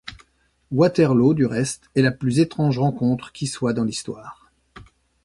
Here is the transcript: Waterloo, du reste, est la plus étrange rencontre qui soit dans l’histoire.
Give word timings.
Waterloo, 0.71 1.35
du 1.35 1.45
reste, 1.45 1.91
est 1.95 2.01
la 2.01 2.09
plus 2.09 2.39
étrange 2.39 2.79
rencontre 2.79 3.31
qui 3.33 3.45
soit 3.45 3.73
dans 3.73 3.83
l’histoire. 3.83 4.51